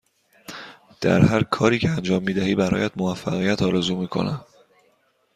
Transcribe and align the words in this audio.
در 1.01 1.21
هرکاری 1.21 1.79
که 1.79 1.89
انجام 1.89 2.23
می 2.23 2.33
دهی 2.33 2.55
برایت 2.55 2.91
موفقیت 2.97 3.61
آرزو 3.61 3.95
می 3.95 4.07
کنم. 4.07 4.45